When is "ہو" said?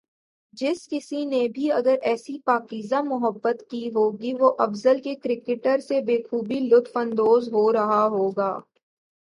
7.53-7.71